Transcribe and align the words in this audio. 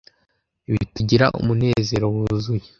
bitugira 0.71 1.25
umunezero 1.39 2.05
wuzuye 2.15 2.65